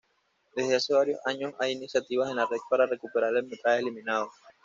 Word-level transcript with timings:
Desde 0.55 0.75
hace 0.77 0.95
varios 0.95 1.19
años 1.27 1.53
hay 1.59 1.73
iniciativas 1.73 2.31
en 2.31 2.37
la 2.37 2.47
red 2.47 2.57
para 2.71 2.87
recuperar 2.87 3.35
el 3.37 3.45
metraje 3.45 3.81
eliminado. 3.81 4.31